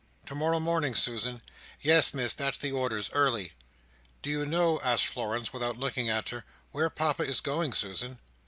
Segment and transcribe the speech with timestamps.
[0.25, 1.43] "To morrow morning, Susan?"
[1.79, 3.11] "Yes, Miss; that's the orders.
[3.13, 3.53] Early."
[4.23, 8.17] "Do you know," asked Florence, without looking at her, "where Papa is going, Susan?"